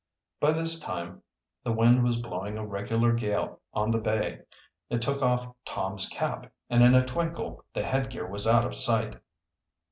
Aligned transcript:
By 0.39 0.53
this 0.53 0.79
time 0.79 1.21
the 1.63 1.71
wind 1.71 2.03
was 2.03 2.17
blowing 2.17 2.57
a 2.57 2.65
regular 2.65 3.13
gale 3.13 3.61
on 3.71 3.91
the 3.91 3.99
bay. 4.01 4.39
It 4.89 4.99
took 4.99 5.21
off 5.21 5.53
Tom's 5.63 6.09
cap, 6.09 6.51
and 6.71 6.81
in 6.81 6.95
a 6.95 7.05
twinkle 7.05 7.63
the 7.75 7.83
headgear 7.83 8.25
was 8.25 8.47
out 8.47 8.65
of 8.65 8.75
sight. 8.75 9.21